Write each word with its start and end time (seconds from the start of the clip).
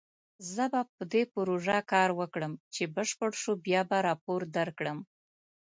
زه 0.53 0.63
به 0.71 0.81
په 0.95 1.03
دې 1.13 1.23
پروژه 1.35 1.77
کار 1.91 2.09
وکړم، 2.19 2.53
چې 2.73 2.83
بشپړ 2.95 3.31
شو 3.41 3.53
بیا 3.65 3.81
به 3.89 3.97
راپور 4.07 4.41
درکړم 4.57 4.99